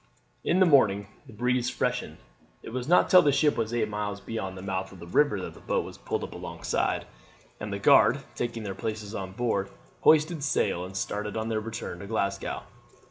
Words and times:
In 0.43 0.59
the 0.59 0.65
morning 0.65 1.05
the 1.27 1.31
breeze 1.33 1.69
freshened. 1.69 2.17
It 2.63 2.71
was 2.71 2.87
not 2.87 3.07
till 3.07 3.21
the 3.21 3.31
ship 3.31 3.55
was 3.55 3.71
eight 3.71 3.87
miles 3.87 4.19
beyond 4.19 4.57
the 4.57 4.63
mouth 4.63 4.91
of 4.91 4.99
the 4.99 5.05
river 5.05 5.39
that 5.41 5.53
the 5.53 5.59
boat 5.59 5.85
was 5.85 5.99
pulled 5.99 6.23
up 6.23 6.33
alongside, 6.33 7.05
and 7.59 7.71
the 7.71 7.77
guard, 7.77 8.23
taking 8.33 8.63
their 8.63 8.73
places 8.73 9.13
on 9.13 9.33
board, 9.33 9.69
hoisted 9.99 10.43
sail 10.43 10.83
and 10.85 10.97
started 10.97 11.37
on 11.37 11.49
their 11.49 11.59
return 11.61 11.99
to 11.99 12.07
Glasgow. 12.07 12.63